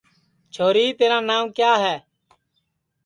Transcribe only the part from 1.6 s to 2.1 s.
ہے